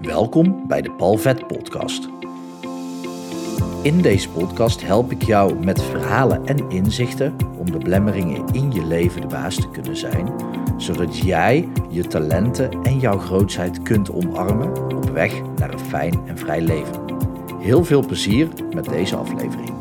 [0.00, 2.08] Welkom bij de Palvet Podcast.
[3.82, 8.84] In deze podcast help ik jou met verhalen en inzichten om de blemmeringen in je
[8.84, 10.34] leven de baas te kunnen zijn,
[10.76, 16.38] zodat jij je talenten en jouw grootheid kunt omarmen op weg naar een fijn en
[16.38, 17.04] vrij leven.
[17.58, 19.74] Heel veel plezier met deze aflevering.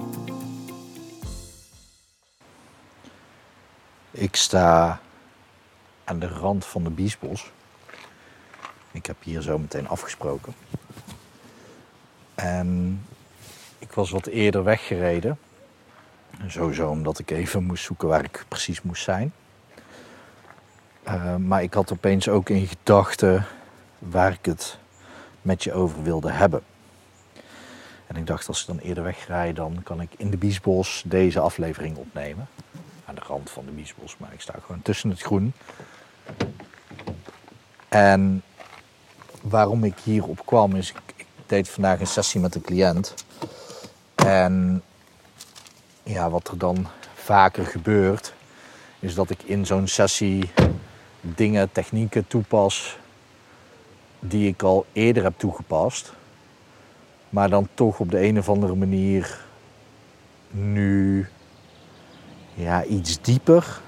[4.12, 5.00] Ik sta
[6.04, 7.52] aan de rand van de Biesbos.
[8.92, 10.54] Ik heb hier zo meteen afgesproken.
[12.36, 13.02] En
[13.80, 15.40] ik was wat eerder weggereden.
[16.48, 19.34] Sowieso omdat ik even moest zoeken waar ik precies moest zijn.
[21.08, 23.46] Uh, maar ik had opeens ook in gedachten
[24.00, 24.78] waar ik het
[25.42, 26.64] met je over wilde hebben.
[28.08, 31.40] En ik dacht, als ik dan eerder wegrij, dan kan ik in de Biesbos deze
[31.40, 32.48] aflevering opnemen.
[33.06, 35.54] Aan de rand van de Biesbos, maar ik sta gewoon tussen het groen.
[37.90, 38.44] En
[39.42, 43.14] waarom ik hierop kwam is, ik, deed vandaag een sessie met een cliënt.
[44.16, 44.84] En
[46.04, 48.34] ja, wat er dan vaker gebeurt,
[49.00, 50.50] is dat ik in zo'n sessie
[51.22, 52.98] dingen, technieken toepas
[54.20, 56.14] die ik al eerder heb toegepast.
[57.30, 59.46] Maar dan toch op de een of andere manier
[60.52, 61.28] nu
[62.54, 63.82] ja, iets dieper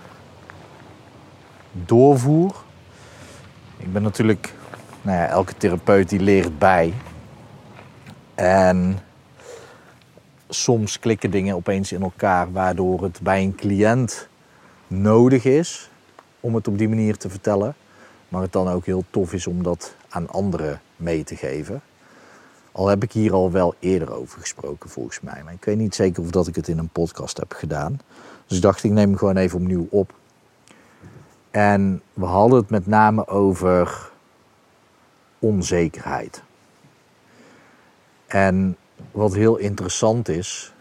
[1.71, 2.55] doorvoer.
[3.77, 4.53] Ik ben natuurlijk,
[5.01, 6.93] nou ja, elke therapeut die leert bij.
[8.35, 8.99] En
[10.49, 14.27] soms klikken dingen opeens in elkaar, waardoor het bij een cliënt
[14.87, 15.89] nodig is
[16.39, 17.75] om het op die manier te vertellen.
[18.29, 21.81] Maar het dan ook heel tof is om dat aan anderen mee te geven.
[22.71, 25.41] Al heb ik hier al wel eerder over gesproken volgens mij.
[25.43, 27.99] Maar ik weet niet zeker of dat ik het in een podcast heb gedaan.
[28.47, 30.13] Dus ik dacht, ik neem hem gewoon even opnieuw op.
[31.51, 34.10] En we hadden het met name over
[35.41, 36.43] onzekerheid.
[38.27, 38.77] En
[39.11, 40.73] wat heel interessant is,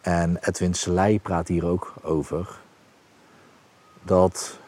[0.00, 2.58] en Edwin Selei praat hier ook over,
[4.02, 4.58] dat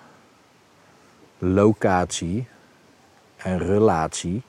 [1.39, 2.49] locatie
[3.37, 4.43] en relatie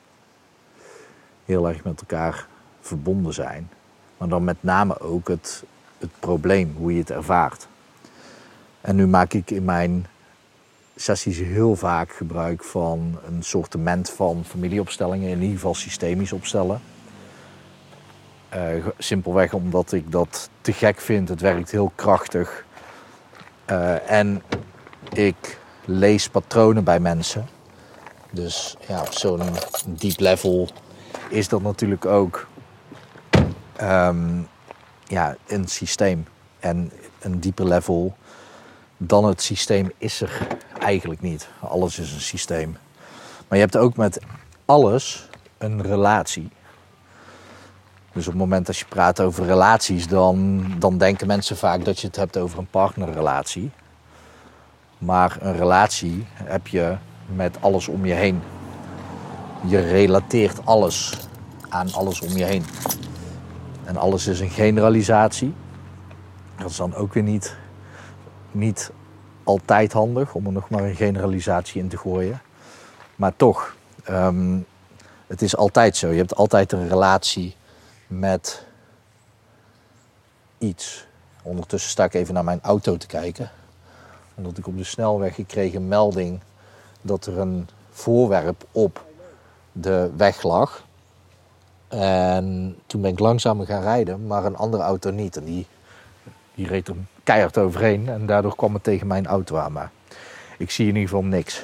[1.46, 2.48] heel erg met elkaar
[2.80, 3.70] verbonden zijn.
[4.18, 5.64] Maar dan met name ook het,
[5.98, 7.68] het probleem, hoe je het ervaart.
[8.82, 10.06] En nu maak ik in mijn
[11.02, 16.82] sessies heel vaak gebruik van een sortiment van familieopstellingen, in ieder geval systemisch opstellen.
[18.56, 21.30] Uh, simpelweg omdat ik dat te gek vind.
[21.30, 22.66] Het werkt heel krachtig.
[23.70, 24.42] Uh, en
[25.14, 27.48] ik lees patronen bij mensen.
[28.31, 29.42] Dus ja, op zo'n
[29.86, 30.70] diep level
[31.30, 32.48] is dat natuurlijk ook
[33.81, 34.48] um,
[35.04, 36.26] ja, een systeem.
[36.60, 38.16] En een dieper level
[38.98, 40.48] dan het systeem is er
[40.80, 41.50] eigenlijk niet.
[41.60, 42.78] Alles is een systeem.
[43.48, 44.20] Maar je hebt ook met
[44.66, 46.50] alles een relatie.
[48.14, 52.00] Dus op het moment dat je praat over relaties, dan, dan denken mensen vaak dat
[52.00, 53.72] je het hebt over een partnerrelatie.
[54.98, 58.42] Maar een relatie heb je met alles om je heen.
[59.66, 61.18] Je relateert alles
[61.70, 62.66] aan alles om je heen.
[63.84, 65.54] En alles is een generalisatie.
[66.58, 67.58] Dat is dan ook weer niet
[68.52, 68.92] niet
[69.50, 72.42] altijd handig om er nog maar een generalisatie in te gooien.
[73.16, 73.76] Maar toch,
[74.10, 74.66] um,
[75.28, 76.08] het is altijd zo.
[76.10, 77.56] Je hebt altijd een relatie
[78.08, 78.66] met
[80.58, 81.08] iets.
[81.42, 83.52] Ondertussen sta ik even naar mijn auto te kijken.
[84.36, 86.40] Omdat ik op de snelweg kreeg een melding
[87.02, 89.06] dat er een voorwerp op
[89.72, 90.84] de weg lag.
[91.88, 95.38] En toen ben ik langzamer gaan rijden, maar een andere auto niet.
[95.38, 95.68] En die,
[96.59, 98.09] die reed er keihard overheen.
[98.09, 99.72] En daardoor kwam het tegen mijn auto aan.
[99.72, 99.92] Maar
[100.58, 101.64] ik zie in ieder geval niks.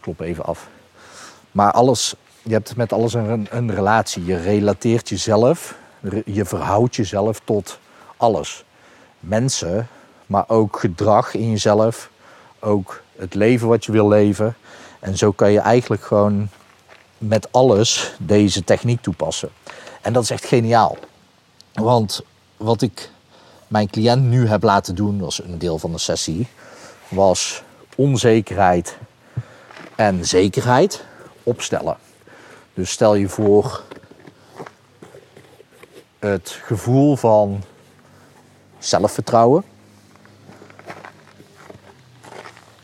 [0.00, 0.68] Klop even af.
[1.52, 4.24] Maar alles, je hebt met alles een, een relatie.
[4.24, 5.76] Je relateert jezelf,
[6.24, 7.78] je verhoudt jezelf tot
[8.16, 8.64] alles.
[9.20, 9.88] Mensen,
[10.26, 12.10] maar ook gedrag in jezelf.
[12.58, 14.56] Ook het leven wat je wil leven.
[15.00, 16.48] En zo kan je eigenlijk gewoon
[17.18, 19.50] met alles deze techniek toepassen.
[20.00, 20.96] En dat is echt geniaal.
[21.72, 22.22] Want
[22.56, 23.10] wat ik
[23.68, 26.46] mijn cliënt nu heb laten doen, was een deel van de sessie,
[27.08, 27.62] was
[27.96, 28.98] onzekerheid
[29.96, 31.04] en zekerheid
[31.42, 31.96] opstellen.
[32.74, 33.82] Dus stel je voor
[36.18, 37.62] het gevoel van
[38.78, 39.64] zelfvertrouwen.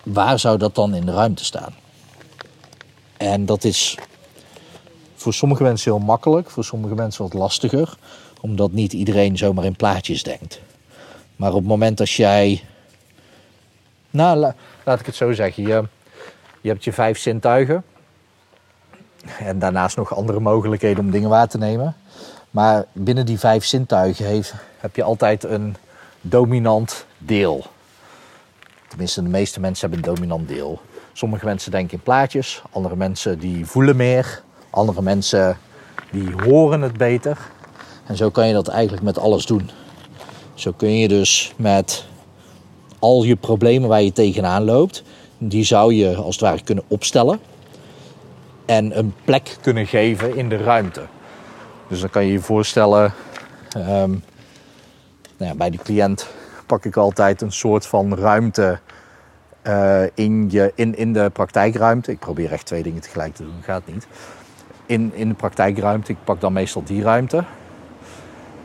[0.02, 1.74] Waar zou dat dan in de ruimte staan?
[3.16, 3.98] En dat is
[5.14, 7.96] voor sommige mensen heel makkelijk, voor sommige mensen wat lastiger,
[8.40, 10.60] omdat niet iedereen zomaar in plaatjes denkt.
[11.36, 12.64] Maar op het moment als jij.
[14.10, 14.52] Nou,
[14.84, 15.62] laat ik het zo zeggen.
[15.62, 15.84] Je,
[16.60, 17.84] je hebt je vijf zintuigen.
[19.38, 21.96] En daarnaast nog andere mogelijkheden om dingen waar te nemen.
[22.50, 24.44] Maar binnen die vijf zintuigen
[24.78, 25.76] heb je altijd een
[26.20, 27.66] dominant deel.
[28.88, 30.80] Tenminste, de meeste mensen hebben een dominant deel.
[31.12, 35.58] Sommige mensen denken in plaatjes, andere mensen die voelen meer, andere mensen
[36.10, 37.38] die horen het beter.
[38.06, 39.70] En zo kan je dat eigenlijk met alles doen.
[40.54, 42.06] Zo kun je dus met
[42.98, 45.02] al je problemen waar je tegenaan loopt,
[45.38, 47.40] die zou je als het ware kunnen opstellen
[48.66, 51.02] en een plek kunnen geven in de ruimte.
[51.88, 53.12] Dus dan kan je je voorstellen,
[53.76, 54.22] um,
[55.36, 56.28] nou bij die cliënt
[56.66, 58.78] pak ik altijd een soort van ruimte
[59.66, 62.10] uh, in, je, in, in de praktijkruimte.
[62.10, 64.06] Ik probeer echt twee dingen tegelijk te doen, gaat niet.
[64.86, 67.44] In, in de praktijkruimte, ik pak dan meestal die ruimte.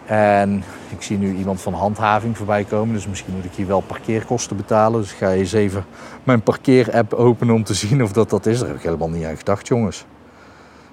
[0.10, 3.82] En ik zie nu iemand van handhaving voorbij komen, dus misschien moet ik hier wel
[3.82, 5.02] parkeerkosten betalen.
[5.02, 5.86] Dus ik ga eens even
[6.24, 8.60] mijn parkeerapp openen om te zien of dat dat is.
[8.60, 10.06] Daar heb ik helemaal niet aan gedacht, jongens.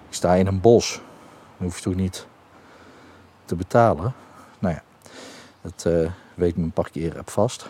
[0.09, 1.01] Ik sta in een bos.
[1.57, 2.27] Dan hoef je toch niet
[3.45, 4.15] te betalen?
[4.59, 4.83] Nou ja,
[5.61, 7.69] dat uh, weet mijn parkeerapp vast.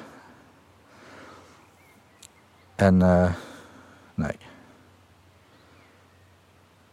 [2.75, 3.33] En uh,
[4.15, 4.39] nee.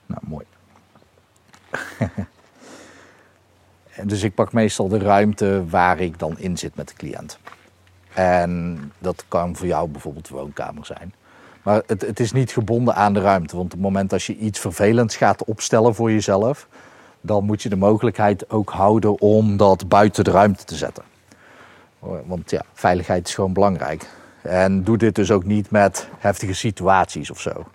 [0.06, 0.46] Nou, mooi.
[4.04, 7.40] dus ik pak meestal de ruimte waar ik dan in zit met de cliënt.
[8.14, 11.14] En dat kan voor jou bijvoorbeeld de woonkamer zijn.
[11.64, 13.56] Maar het, het, is niet gebonden aan de ruimte.
[13.56, 16.68] Want op het moment als je iets vervelends gaat opstellen voor jezelf,
[17.22, 21.04] dan moet je de mogelijkheid ook houden om dat buiten de ruimte te zetten.
[22.26, 24.10] Want ja, veiligheid is gewoon belangrijk.
[24.42, 27.66] En doe dit dus ook niet met heftige situaties of zo.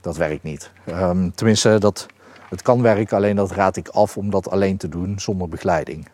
[0.00, 0.70] Dat werkt niet.
[0.86, 2.06] Um, tenminste, dat,
[2.48, 6.08] het kan werken, alleen dat raad ik af om dat alleen te doen zonder begeleiding.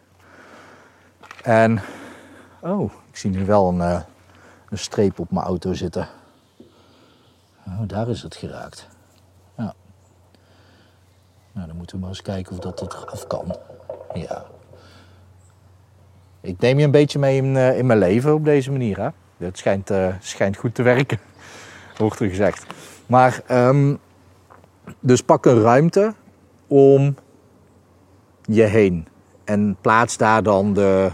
[1.42, 1.80] En,
[2.60, 4.00] oh, ik zie nu wel een, uh,
[4.68, 6.08] een streep op mijn auto zitten.
[7.66, 8.88] Oh, daar is het geraakt.
[9.56, 9.74] Ja.
[11.52, 13.56] Nou, dan moeten we maar eens kijken of dat het af kan.
[14.14, 14.44] Ja.
[16.40, 19.00] Ik neem je een beetje mee in, uh, in mijn leven op deze manier.
[19.00, 19.08] Hè?
[19.36, 21.18] Het schijnt, uh, schijnt goed te werken,
[21.98, 22.66] wordt er gezegd.
[23.06, 23.98] Maar, um,
[25.00, 26.14] dus pak een ruimte
[26.74, 27.16] om
[28.42, 29.06] je heen.
[29.44, 31.10] En plaats daar dan de,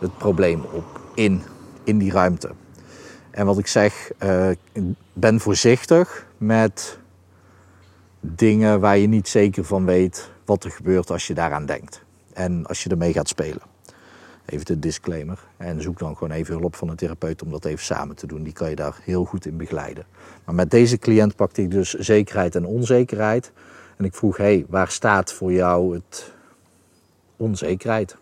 [0.00, 1.42] het probleem op in,
[1.84, 2.50] in die ruimte.
[3.30, 4.50] En wat ik zeg, uh,
[5.12, 6.98] ben voorzichtig met
[8.20, 12.04] dingen waar je niet zeker van weet wat er gebeurt als je daaraan denkt.
[12.32, 13.69] En als je ermee gaat spelen.
[14.50, 15.38] Even de disclaimer.
[15.56, 18.42] En zoek dan gewoon even hulp van een therapeut om dat even samen te doen.
[18.42, 20.04] Die kan je daar heel goed in begeleiden.
[20.44, 23.52] Maar met deze cliënt pakte ik dus zekerheid en onzekerheid.
[23.96, 26.32] En ik vroeg, hé, hey, waar staat voor jou het
[27.36, 28.16] onzekerheid?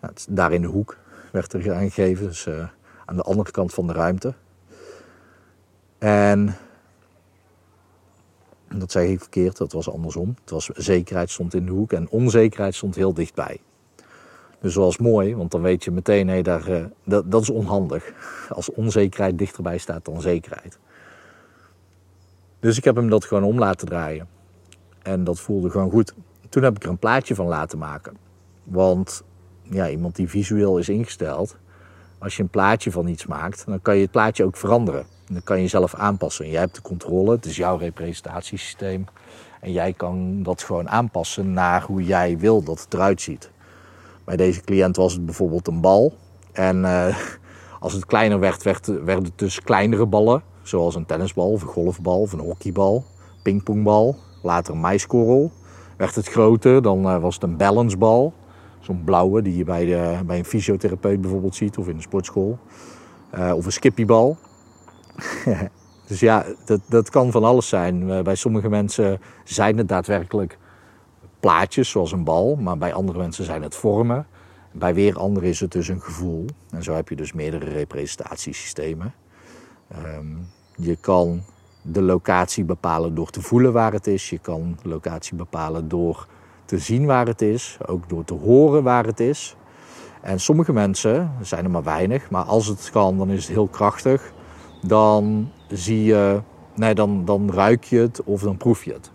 [0.00, 0.96] Nou, daar in de hoek
[1.32, 2.68] werd er aangegeven, dus uh,
[3.04, 4.34] aan de andere kant van de ruimte.
[5.98, 6.56] En
[8.68, 10.34] dat zei ik verkeerd, dat was andersom.
[10.40, 13.60] Het was zekerheid stond in de hoek en onzekerheid stond heel dichtbij.
[14.62, 18.12] Dus dat mooi, want dan weet je meteen, hé, daar, uh, dat, dat is onhandig.
[18.48, 20.78] Als onzekerheid dichterbij staat dan zekerheid.
[22.60, 24.28] Dus ik heb hem dat gewoon om laten draaien.
[25.02, 26.14] En dat voelde gewoon goed.
[26.48, 28.16] Toen heb ik er een plaatje van laten maken.
[28.64, 29.22] Want
[29.62, 31.56] ja, iemand die visueel is ingesteld,
[32.18, 35.06] als je een plaatje van iets maakt, dan kan je het plaatje ook veranderen.
[35.26, 36.44] dan kan je jezelf aanpassen.
[36.44, 39.04] En jij hebt de controle, het is jouw representatiesysteem.
[39.60, 43.50] En jij kan dat gewoon aanpassen naar hoe jij wil dat het eruit ziet.
[44.32, 46.12] Bij deze cliënt was het bijvoorbeeld een bal.
[46.52, 47.16] En uh,
[47.80, 50.42] als het kleiner werd, werd, werden het dus kleinere ballen.
[50.62, 53.04] Zoals een tennisbal een golfbal of een hockeybal,
[53.42, 54.16] pingpongbal.
[54.42, 55.50] Later een maiskorrel.
[55.96, 58.32] Werd het groter, dan uh, was het een balancebal.
[58.80, 62.58] Zo'n blauwe die je bij, de, bij een fysiotherapeut bijvoorbeeld ziet of in de sportschool.
[63.34, 64.36] Uh, of een skippiebal.
[66.08, 68.22] dus ja, dat, dat kan van alles zijn.
[68.22, 70.58] bij sommige mensen zijn het daadwerkelijk
[71.42, 74.26] plaatjes zoals een bal, maar bij andere mensen zijn het vormen.
[74.72, 76.46] Bij weer anderen is het dus een gevoel.
[76.70, 79.14] En zo heb je dus meerdere representatiesystemen.
[80.04, 81.42] Um, je kan
[81.82, 84.30] de locatie bepalen door te voelen waar het is.
[84.30, 86.26] Je kan de locatie bepalen door
[86.64, 87.78] te zien waar het is.
[87.86, 89.56] Ook door te horen waar het is.
[90.20, 93.52] En sommige mensen, er zijn er maar weinig, maar als het kan, dan is het
[93.52, 94.32] heel krachtig.
[94.82, 96.40] Dan zie je,
[96.74, 99.10] nee, dan, dan ruik je het of dan proef je het.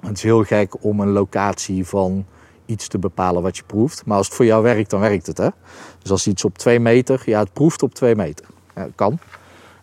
[0.00, 2.26] Het is heel gek om een locatie van
[2.66, 4.06] iets te bepalen wat je proeft.
[4.06, 5.38] Maar als het voor jou werkt, dan werkt het.
[5.38, 5.48] Hè?
[6.02, 8.46] Dus als iets op twee meter, ja, het proeft op twee meter.
[8.74, 9.18] Ja, kan.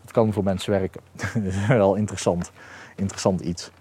[0.01, 1.01] Het kan voor mensen werken.
[1.33, 2.51] dat is wel interessant.
[2.95, 3.71] Interessant iets.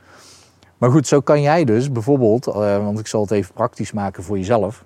[0.79, 4.23] Maar goed, zo kan jij dus bijvoorbeeld, eh, want ik zal het even praktisch maken
[4.23, 4.85] voor jezelf.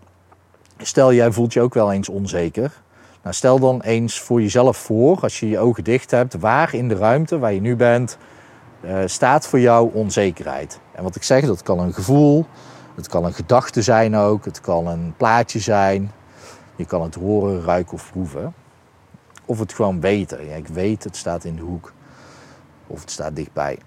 [0.78, 2.72] Stel, jij voelt je ook wel eens onzeker.
[3.22, 6.88] Nou, stel dan eens voor jezelf voor, als je je ogen dicht hebt, waar in
[6.88, 8.18] de ruimte waar je nu bent,
[8.80, 10.80] eh, staat voor jou onzekerheid.
[11.00, 12.46] En wat ik zeg, dat kan een gevoel,
[12.94, 16.12] het kan een gedachte zijn ook, het kan een plaatje zijn.
[16.76, 18.54] Je kan het horen, ruiken of proeven.
[19.44, 20.46] Of het gewoon weten.
[20.46, 21.92] Ja, ik weet, het staat in de hoek.
[22.86, 23.78] Of het staat dichtbij.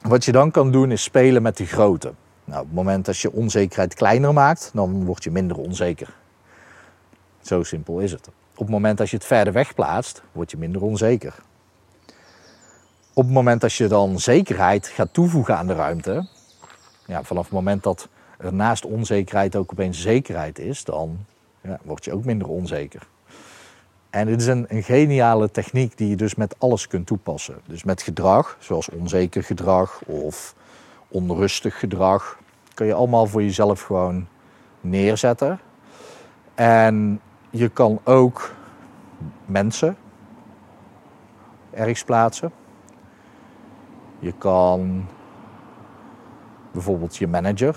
[0.00, 2.12] Wat je dan kan doen is spelen met die grootte.
[2.44, 6.14] Nou, op het moment dat je onzekerheid kleiner maakt, dan word je minder onzeker.
[7.40, 8.28] Zo simpel is het.
[8.52, 11.34] Op het moment dat je het verder weg plaatst, word je minder onzeker.
[13.14, 16.28] Op het moment dat je dan zekerheid gaat toevoegen aan de ruimte,
[17.06, 21.18] ja, vanaf het moment dat er naast onzekerheid ook opeens zekerheid is, dan
[21.60, 23.06] ja, word je ook minder onzeker.
[24.10, 27.60] En dit is een, een, geniale techniek die je dus met alles kunt toepassen.
[27.66, 30.54] Dus met gedrag, zoals onzeker gedrag of
[31.08, 32.38] onrustig gedrag,
[32.74, 34.26] kun je allemaal voor jezelf gewoon
[34.80, 35.60] neerzetten.
[36.54, 38.54] En je kan ook
[39.46, 39.96] mensen
[41.70, 42.52] ergens plaatsen.
[44.20, 45.06] Je kan
[46.72, 47.76] bijvoorbeeld je manager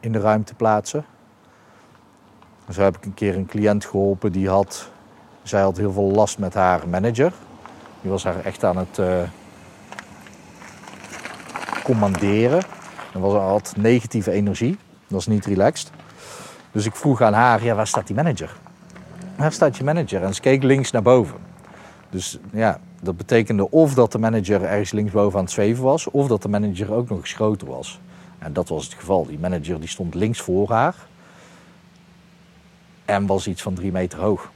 [0.00, 1.04] in de ruimte plaatsen.
[2.70, 4.90] Zo heb ik een keer een cliënt geholpen die had,
[5.42, 7.32] zij had heel veel last met haar manager.
[8.00, 9.22] Die was haar echt aan het uh,
[11.82, 12.62] commanderen.
[13.12, 14.70] En was, had negatieve energie.
[14.70, 15.90] Dat was niet relaxed.
[16.72, 18.50] Dus ik vroeg aan haar, ja, waar staat die manager?
[19.36, 20.22] Waar staat je manager?
[20.22, 21.36] En ze keek links naar boven.
[22.10, 26.26] Dus ja, dat betekende of dat de manager ergens linksboven aan het zweven was, of
[26.26, 28.00] dat de manager ook nog eens groter was.
[28.38, 29.26] En dat was het geval.
[29.26, 30.94] Die manager die stond links voor haar
[33.04, 34.50] en was iets van drie meter hoog.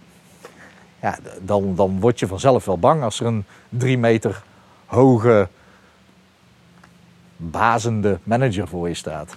[1.02, 4.42] Ja, dan, dan word je vanzelf wel bang als er een drie meter
[4.86, 5.48] hoge
[7.36, 9.36] bazende manager voor je staat.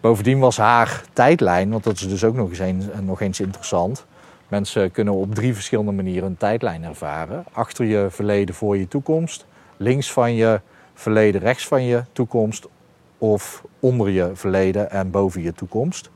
[0.00, 4.04] Bovendien was haar tijdlijn, want dat is dus ook nog eens, een, nog eens interessant.
[4.48, 7.44] Mensen kunnen op drie verschillende manieren een tijdlijn ervaren.
[7.52, 9.46] Achter je verleden, voor je toekomst.
[9.76, 10.60] Links van je
[10.94, 12.68] verleden, rechts van je toekomst.
[13.18, 16.10] Of onder je verleden en boven je toekomst.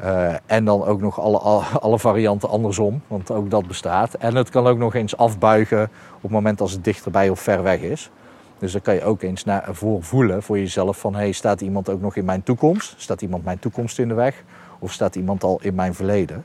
[0.00, 1.38] Uh, en dan ook nog alle,
[1.80, 4.14] alle varianten andersom, want ook dat bestaat.
[4.14, 5.82] En het kan ook nog eens afbuigen
[6.16, 8.10] op het moment als het dichterbij of ver weg is.
[8.58, 11.14] Dus dan kan je ook eens naar voor voelen voor jezelf van...
[11.14, 12.94] hey, staat iemand ook nog in mijn toekomst?
[12.96, 14.42] Staat iemand mijn toekomst in de weg?
[14.78, 16.44] Of staat iemand al in mijn verleden?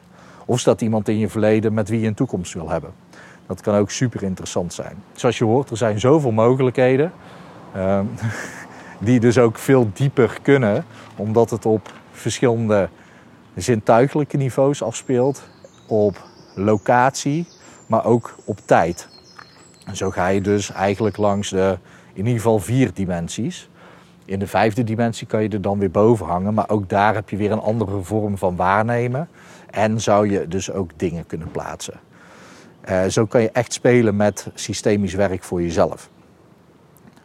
[0.49, 2.91] Of staat iemand in je verleden met wie je een toekomst wil hebben?
[3.47, 5.03] Dat kan ook super interessant zijn.
[5.13, 7.11] Zoals je hoort, er zijn zoveel mogelijkheden...
[7.75, 7.99] Uh,
[8.99, 10.85] die dus ook veel dieper kunnen...
[11.15, 12.89] omdat het op verschillende
[13.55, 15.49] zintuigelijke niveaus afspeelt...
[15.87, 17.47] op locatie,
[17.87, 19.09] maar ook op tijd.
[19.85, 21.77] En zo ga je dus eigenlijk langs de
[22.13, 23.68] in ieder geval vier dimensies.
[24.29, 27.29] In de vijfde dimensie kan je er dan weer boven hangen, maar ook daar heb
[27.29, 29.29] je weer een andere vorm van waarnemen.
[29.69, 31.99] En zou je dus ook dingen kunnen plaatsen.
[32.89, 36.09] Uh, zo kan je echt spelen met systemisch werk voor jezelf.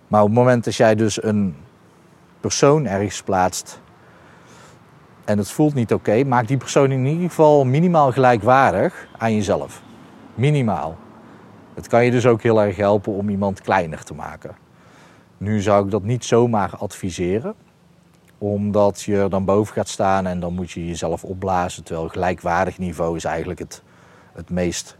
[0.09, 1.57] Maar op het moment dat jij dus een
[2.41, 3.81] persoon ergens plaatst
[5.25, 9.83] en het voelt niet oké, maak die persoon in ieder geval minimaal gelijkwaardig aan jezelf.
[10.35, 10.97] Minimaal.
[11.75, 14.64] Het kan je dus ook heel erg helpen om iemand kleiner te maken.
[15.39, 17.55] Nu zou ik dat niet zomaar adviseren,
[18.39, 21.85] omdat je dan boven gaat staan en dan moet je jezelf opblazen.
[21.85, 23.83] Terwijl gelijkwaardig niveau is eigenlijk het,
[24.33, 24.97] het meest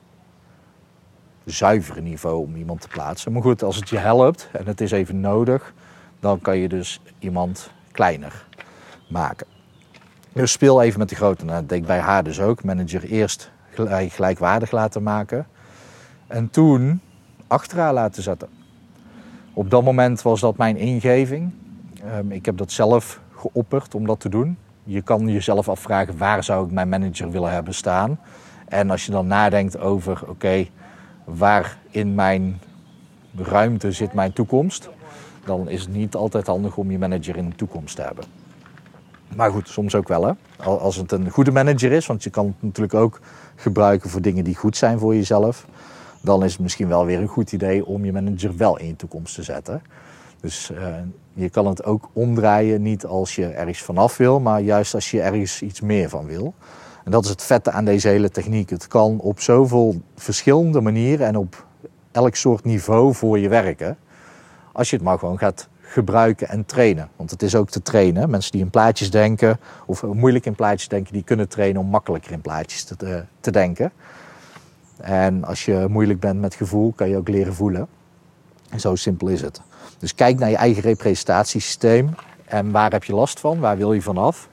[1.45, 3.33] zuivere niveau om iemand te plaatsen.
[3.33, 5.75] Maar goed, als het je helpt en het is even nodig,
[6.21, 8.47] dan kan je dus iemand kleiner
[9.09, 9.47] maken.
[10.33, 11.45] Dus speel even met de grootte.
[11.45, 12.65] Nou, dat ik bij haar dus ook.
[12.65, 13.51] Manager eerst
[14.09, 15.47] gelijkwaardig laten maken.
[16.27, 17.01] En toen
[17.47, 18.49] achter haar laten zetten.
[19.57, 21.51] Op dat moment was dat mijn ingeving.
[22.19, 24.57] Um, ik heb dat zelf geopperd om dat te doen.
[24.85, 28.19] Je kan jezelf afvragen waar zou ik mijn manager willen hebben staan.
[28.69, 30.67] En als je dan nadenkt over oké,
[31.25, 32.61] waar in mijn
[33.37, 34.89] ruimte zit mijn toekomst,
[35.45, 38.25] dan is het niet altijd handig om je manager in de toekomst te hebben.
[39.37, 40.33] Maar goed, soms ook wel hè.
[40.65, 43.21] Als het een goede manager is, want je kan het natuurlijk ook
[43.57, 45.67] gebruiken voor dingen die goed zijn voor jezelf
[46.25, 48.97] dan is het misschien wel weer een goed idee om je manager wel in je
[48.97, 49.83] toekomst te zetten.
[50.41, 50.87] Dus uh,
[51.33, 55.21] je kan het ook omdraaien, niet als je ergens vanaf wil, maar juist als je
[55.21, 56.55] ergens iets meer van wil.
[57.05, 58.71] En dat is het vette aan deze hele techniek.
[58.71, 61.67] Het kan op zoveel verschillende manieren en op
[62.13, 63.97] elk soort niveau voor je werken.
[64.73, 67.09] Als je het maar gewoon gaat gebruiken en trainen.
[67.17, 68.31] Want het is ook te trainen.
[68.31, 72.33] Mensen die in plaatjes denken, of moeilijk in plaatjes denken, die kunnen trainen om makkelijker
[72.33, 73.93] in plaatjes te, te, te denken.
[75.05, 77.89] En als je moeilijk bent met gevoel, kan je ook leren voelen.
[78.71, 79.61] En zo simpel is het.
[79.99, 82.09] Dus kijk naar je eigen representatiesysteem.
[82.45, 83.61] En waar heb je last van?
[83.61, 84.49] Waar wil je vanaf?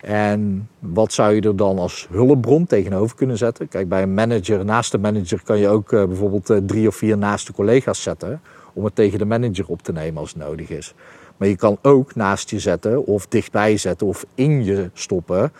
[0.00, 3.68] En wat zou je er dan als hulpbron tegenover kunnen zetten?
[3.68, 6.96] Kijk, bij een manager, naast de manager kan je ook uh, bijvoorbeeld uh, drie of
[6.96, 8.40] vier naaste collega's zetten.
[8.72, 10.94] om het tegen de manager op te nemen als het nodig is.
[11.36, 15.52] Maar je kan ook naast je zetten of dichtbij zetten of in je stoppen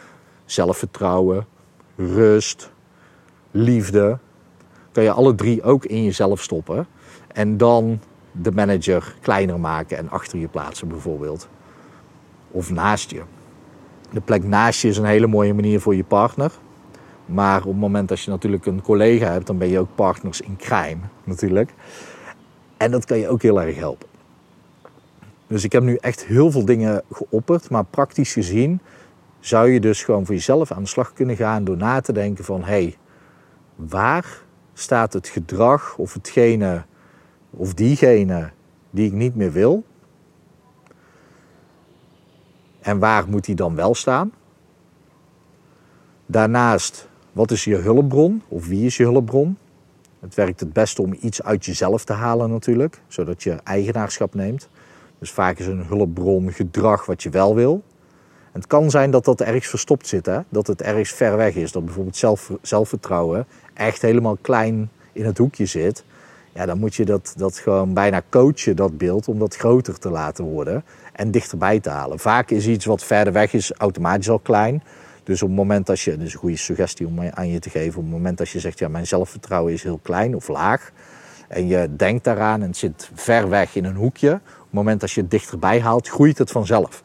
[0.44, 1.46] zelfvertrouwen,
[1.96, 2.72] rust,
[3.54, 4.18] liefde.
[4.92, 6.86] Kan je alle drie ook in jezelf stoppen.
[7.32, 8.00] En dan
[8.32, 11.48] de manager kleiner maken en achter je plaatsen bijvoorbeeld.
[12.50, 13.22] Of naast je.
[14.10, 16.52] De plek naast je is een hele mooie manier voor je partner.
[17.26, 20.40] Maar op het moment dat je natuurlijk een collega hebt, dan ben je ook partners
[20.40, 21.74] in crime natuurlijk.
[22.76, 24.08] En dat kan je ook heel erg helpen.
[25.46, 28.80] Dus ik heb nu echt heel veel dingen geopperd, maar praktisch gezien
[29.40, 32.44] zou je dus gewoon voor jezelf aan de slag kunnen gaan door na te denken
[32.44, 32.96] van hé, hey,
[33.76, 36.84] waar staat het gedrag of hetgene
[37.50, 38.50] of diegene
[38.90, 39.84] die ik niet meer wil?
[42.80, 44.32] En waar moet die dan wel staan?
[46.26, 49.58] Daarnaast, wat is je hulpbron of wie is je hulpbron?
[50.20, 54.68] Het werkt het beste om iets uit jezelf te halen natuurlijk, zodat je eigenaarschap neemt.
[55.18, 57.82] Dus vaak is een hulpbron gedrag wat je wel wil.
[58.54, 60.38] Het kan zijn dat dat ergens verstopt zit, hè?
[60.48, 61.72] dat het ergens ver weg is.
[61.72, 66.04] Dat bijvoorbeeld zelf, zelfvertrouwen echt helemaal klein in het hoekje zit.
[66.52, 70.10] Ja, dan moet je dat, dat gewoon bijna coachen, dat beeld, om dat groter te
[70.10, 72.18] laten worden en dichterbij te halen.
[72.18, 74.82] Vaak is iets wat verder weg is automatisch al klein.
[75.24, 77.98] Dus op het moment dat je, dus een goede suggestie om aan je te geven,
[77.98, 80.90] op het moment dat je zegt, ja, mijn zelfvertrouwen is heel klein of laag,
[81.48, 85.00] en je denkt daaraan en het zit ver weg in een hoekje, op het moment
[85.00, 87.03] dat je het dichterbij haalt, groeit het vanzelf.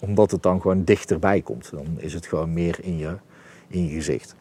[0.00, 1.70] Omdat het dan gewoon dichterbij komt.
[1.70, 3.16] Dan is het gewoon meer in je,
[3.68, 4.34] in je gezicht.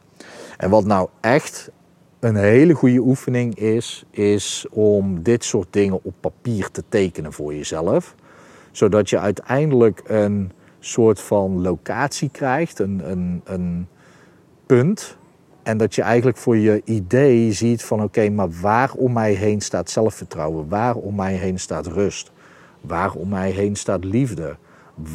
[0.57, 1.71] En wat nou echt
[2.19, 7.53] een hele goede oefening is, is om dit soort dingen op papier te tekenen voor
[7.53, 8.15] jezelf.
[8.71, 13.87] Zodat je uiteindelijk een soort van locatie krijgt, een, een, een
[14.65, 15.17] punt.
[15.63, 19.61] En dat je eigenlijk voor je idee ziet van oké, maar waar om mij heen
[19.61, 20.67] staat zelfvertrouwen?
[20.67, 22.31] Waar om mij heen staat rust?
[22.81, 24.57] Waar om mij heen staat liefde?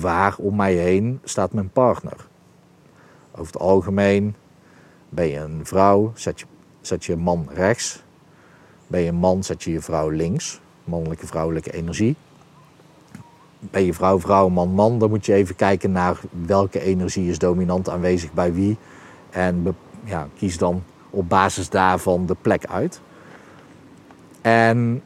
[0.00, 2.26] Waar om mij heen staat mijn partner?
[3.30, 4.34] Over het algemeen
[5.08, 6.46] ben je een vrouw, zet je,
[6.80, 8.02] zet je man rechts.
[8.86, 10.60] Ben je een man, zet je je vrouw links.
[10.84, 12.16] Mannelijke, vrouwelijke energie
[13.70, 17.38] ben je vrouw, vrouw, man, man, dan moet je even kijken naar welke energie is
[17.38, 18.76] dominant aanwezig bij wie.
[19.30, 23.00] En ja, kies dan op basis daarvan de plek uit.
[24.40, 25.02] En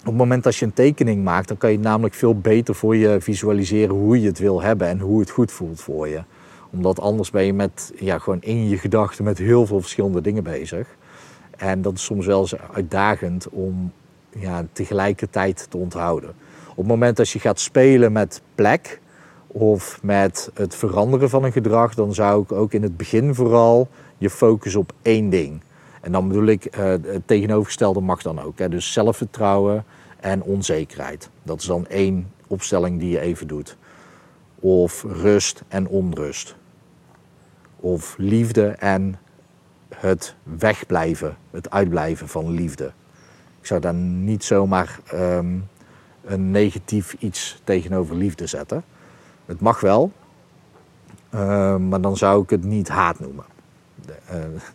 [0.00, 2.96] op het moment dat je een tekening maakt, dan kan je namelijk veel beter voor
[2.96, 6.22] je visualiseren hoe je het wil hebben en hoe het goed voelt voor je.
[6.70, 10.42] Omdat anders ben je met, ja, gewoon in je gedachten met heel veel verschillende dingen
[10.42, 10.88] bezig.
[11.56, 13.92] En dat is soms wel eens uitdagend om
[14.38, 16.30] ja, tegelijkertijd te onthouden.
[16.70, 19.00] Op het moment dat je gaat spelen met plek
[19.46, 23.88] of met het veranderen van een gedrag, dan zou ik ook in het begin vooral
[24.18, 25.60] je focus op één ding.
[26.00, 28.58] En dan bedoel ik, uh, het tegenovergestelde mag dan ook.
[28.58, 28.68] Hè?
[28.68, 29.84] Dus zelfvertrouwen
[30.20, 31.30] en onzekerheid.
[31.42, 33.76] Dat is dan één opstelling die je even doet.
[34.60, 36.56] Of rust en onrust.
[37.76, 39.18] Of liefde en
[39.94, 42.92] het wegblijven, het uitblijven van liefde.
[43.60, 45.68] Ik zou daar niet zomaar um,
[46.24, 48.84] een negatief iets tegenover liefde zetten.
[49.46, 50.12] Het mag wel,
[51.34, 53.44] uh, maar dan zou ik het niet haat noemen.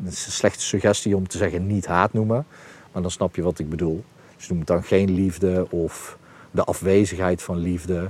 [0.04, 2.46] Het is een slechte suggestie om te zeggen niet haat noemen,
[2.92, 4.04] maar dan snap je wat ik bedoel.
[4.38, 6.18] Dus noem het dan geen liefde of
[6.52, 8.10] de afwezigheid van liefde.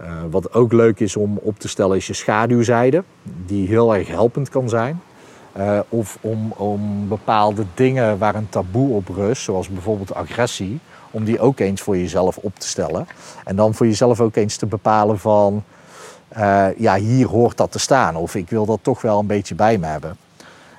[0.00, 3.04] Uh, wat ook leuk is om op te stellen is je schaduwzijde,
[3.46, 5.00] die heel erg helpend kan zijn.
[5.56, 11.24] Uh, of om, om bepaalde dingen waar een taboe op rust, zoals bijvoorbeeld agressie, om
[11.24, 13.06] die ook eens voor jezelf op te stellen.
[13.44, 15.64] En dan voor jezelf ook eens te bepalen van,
[16.76, 18.16] ja, hier hoort dat te staan.
[18.16, 20.16] Of ik wil dat toch wel een beetje bij me hebben.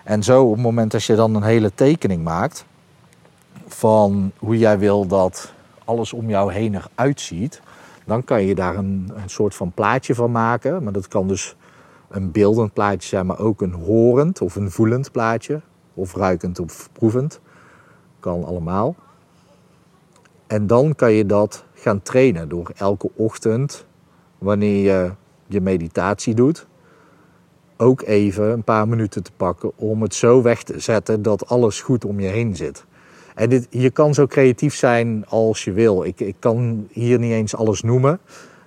[0.07, 2.65] En zo op het moment dat je dan een hele tekening maakt
[3.67, 5.53] van hoe jij wil dat
[5.85, 7.61] alles om jou heen eruit ziet,
[8.05, 10.83] dan kan je daar een, een soort van plaatje van maken.
[10.83, 11.55] Maar dat kan dus
[12.09, 15.61] een beeldend plaatje zijn, maar ook een horend of een voelend plaatje.
[15.93, 17.39] Of ruikend of proevend.
[18.19, 18.95] Kan allemaal.
[20.47, 23.85] En dan kan je dat gaan trainen door elke ochtend,
[24.37, 25.11] wanneer je
[25.47, 26.67] je meditatie doet,
[27.77, 31.81] ook even een paar minuten te pakken om het zo weg te zetten dat alles
[31.81, 32.85] goed om je heen zit.
[33.35, 36.03] En dit, je kan zo creatief zijn als je wil.
[36.03, 38.19] Ik, ik kan hier niet eens alles noemen.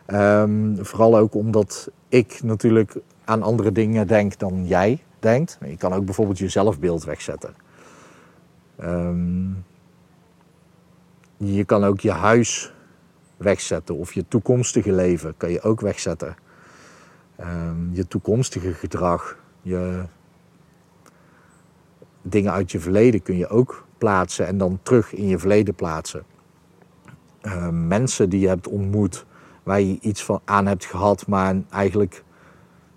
[0.06, 2.94] Um, vooral ook omdat ik natuurlijk
[3.24, 5.58] aan andere dingen denk dan jij denkt.
[5.66, 7.54] Je kan ook bijvoorbeeld je zelfbeeld wegzetten.
[8.82, 9.64] Um,
[11.36, 12.72] je kan ook je huis
[13.36, 16.36] wegzetten of je toekomstige leven kan je ook wegzetten.
[17.40, 20.04] Um, je toekomstige gedrag, je
[22.22, 26.22] dingen uit je verleden kun je ook plaatsen en dan terug in je verleden plaatsen.
[27.40, 29.24] eh, mensen die je hebt ontmoet,
[29.62, 32.24] waar je iets van aan hebt gehad, maar eigenlijk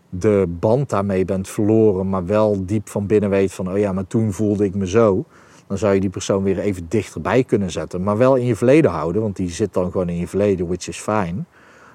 [0.09, 4.07] de band daarmee bent verloren, maar wel diep van binnen weet van, oh ja, maar
[4.07, 5.25] toen voelde ik me zo.
[5.67, 8.03] Dan zou je die persoon weer even dichterbij kunnen zetten.
[8.03, 10.87] Maar wel in je verleden houden, want die zit dan gewoon in je verleden, which
[10.87, 11.43] is fine.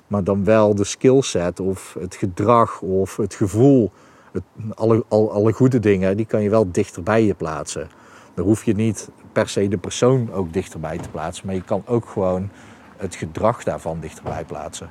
[0.08, 3.92] Maar dan wel de skillset of het gedrag of het gevoel,
[4.32, 4.42] het,
[4.74, 7.88] alle, alle, alle goede dingen, die kan je wel dichterbij je plaatsen.
[8.34, 11.82] Dan hoef je niet per se de persoon ook dichterbij te plaatsen, maar je kan
[11.86, 12.50] ook gewoon
[12.96, 14.90] het gedrag daarvan dichterbij plaatsen.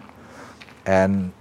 [0.83, 1.33] En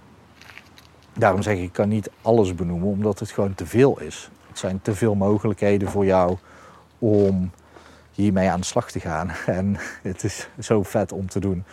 [1.13, 4.31] daarom zeg ik, ik kan niet alles benoemen, omdat het gewoon te veel is.
[4.49, 6.37] Het zijn te veel mogelijkheden voor jou
[6.99, 7.51] om
[8.13, 9.31] hiermee aan de slag te gaan.
[9.47, 11.65] En het is zo vet om te doen.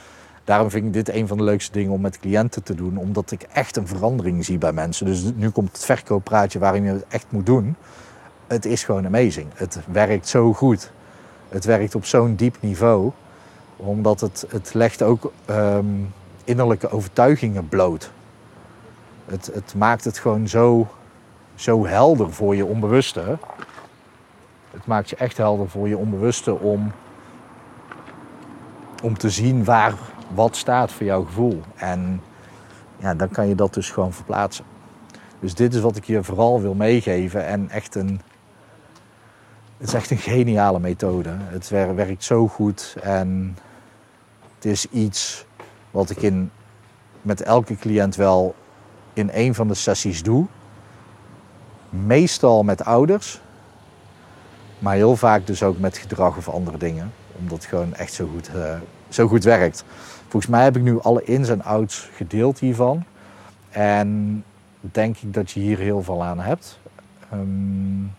[0.43, 3.31] Daarom vind ik dit een van de leukste dingen om met cliënten te doen, omdat
[3.31, 5.05] ik echt een verandering zie bij mensen.
[5.05, 7.75] Dus nu komt het verkooppraatje waarin je het echt moet doen.
[8.47, 9.47] Het is gewoon amazing.
[9.53, 10.91] Het werkt zo goed.
[11.49, 13.11] Het werkt op zo'n diep niveau,
[13.75, 18.11] omdat het, het legt ook um, innerlijke overtuigingen bloot.
[19.25, 20.87] Het, het maakt het gewoon zo,
[21.55, 23.37] zo helder voor je onbewuste.
[24.71, 26.91] Het maakt je echt helder voor je onbewuste om,
[29.03, 29.93] om te zien waar
[30.33, 31.61] wat staat voor jouw gevoel.
[31.75, 32.21] En
[32.97, 34.65] ja, dan kan je dat dus gewoon verplaatsen.
[35.39, 37.45] Dus dit is wat ik je vooral wil meegeven.
[37.45, 38.21] En echt een.
[39.77, 41.29] Het is echt een geniale methode.
[41.29, 42.95] Het werkt zo goed.
[43.01, 43.57] En
[44.55, 45.45] het is iets
[45.91, 46.51] wat ik in,
[47.21, 48.55] met elke cliënt wel
[49.13, 50.45] in een van de sessies doe.
[51.89, 53.41] Meestal met ouders.
[54.79, 57.13] Maar heel vaak dus ook met gedrag of andere dingen.
[57.39, 58.75] Omdat het gewoon echt zo goed, uh,
[59.09, 59.83] zo goed werkt.
[60.33, 63.03] Volgens mij heb ik nu alle ins en outs gedeeld hiervan.
[63.69, 64.43] En
[64.79, 66.79] denk ik dat je hier heel veel aan hebt.
[67.33, 68.11] Um,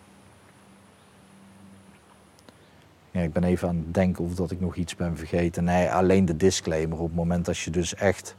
[3.11, 5.65] ja, ik ben even aan het denken of dat ik nog iets ben vergeten.
[5.65, 6.99] Nee, alleen de disclaimer.
[6.99, 8.37] Op het moment dat je dus echt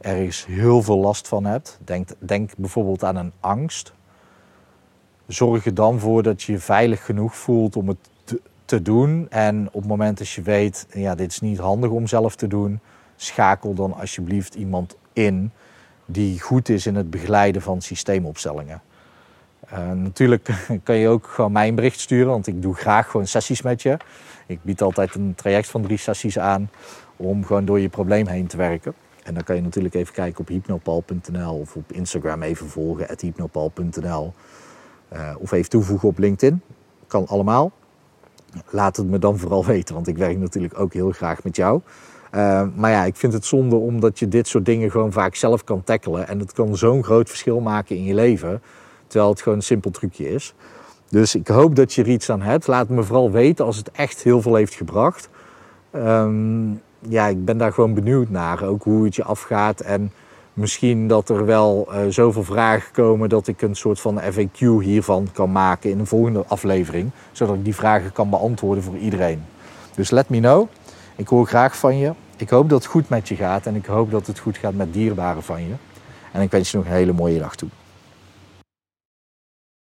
[0.00, 1.78] ergens heel veel last van hebt.
[1.84, 3.92] Denk, denk bijvoorbeeld aan een angst.
[5.26, 9.26] Zorg er dan voor dat je je veilig genoeg voelt om het te, te doen.
[9.30, 12.46] En op het moment dat je weet, ja, dit is niet handig om zelf te
[12.46, 12.80] doen,
[13.22, 15.52] schakel dan alsjeblieft iemand in
[16.06, 18.82] die goed is in het begeleiden van systeemopstellingen.
[19.72, 20.48] Uh, natuurlijk
[20.82, 23.96] kan je ook gewoon mijn bericht sturen, want ik doe graag gewoon sessies met je.
[24.46, 26.70] Ik bied altijd een traject van drie sessies aan
[27.16, 28.94] om gewoon door je probleem heen te werken.
[29.22, 34.32] En dan kan je natuurlijk even kijken op hypnopal.nl of op Instagram even volgen, hypnopal.nl.
[35.12, 36.62] Uh, of even toevoegen op LinkedIn.
[37.06, 37.72] Kan allemaal.
[38.70, 41.80] Laat het me dan vooral weten, want ik werk natuurlijk ook heel graag met jou.
[42.34, 45.64] Uh, maar ja, ik vind het zonde omdat je dit soort dingen gewoon vaak zelf
[45.64, 46.28] kan tackelen.
[46.28, 48.62] En het kan zo'n groot verschil maken in je leven.
[49.06, 50.54] Terwijl het gewoon een simpel trucje is.
[51.08, 52.66] Dus ik hoop dat je er iets aan hebt.
[52.66, 55.28] Laat me vooral weten als het echt heel veel heeft gebracht.
[55.96, 58.62] Um, ja, ik ben daar gewoon benieuwd naar.
[58.62, 59.80] Ook hoe het je afgaat.
[59.80, 60.12] En
[60.52, 65.28] misschien dat er wel uh, zoveel vragen komen dat ik een soort van FAQ hiervan
[65.32, 67.10] kan maken in een volgende aflevering.
[67.32, 69.42] Zodat ik die vragen kan beantwoorden voor iedereen.
[69.94, 70.68] Dus let me know.
[71.20, 72.12] Ik hoor graag van je.
[72.36, 74.74] Ik hoop dat het goed met je gaat en ik hoop dat het goed gaat
[74.74, 75.74] met dierbaren van je.
[76.32, 77.68] En ik wens je nog een hele mooie dag toe.